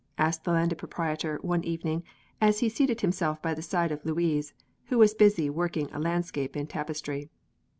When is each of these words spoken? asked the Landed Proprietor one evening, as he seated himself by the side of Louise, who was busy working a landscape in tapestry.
asked 0.17 0.43
the 0.45 0.51
Landed 0.51 0.79
Proprietor 0.79 1.37
one 1.43 1.63
evening, 1.63 2.01
as 2.41 2.57
he 2.61 2.69
seated 2.69 3.01
himself 3.01 3.39
by 3.39 3.53
the 3.53 3.61
side 3.61 3.91
of 3.91 4.03
Louise, 4.03 4.51
who 4.85 4.97
was 4.97 5.13
busy 5.13 5.47
working 5.47 5.91
a 5.93 5.99
landscape 5.99 6.57
in 6.57 6.65
tapestry. 6.65 7.29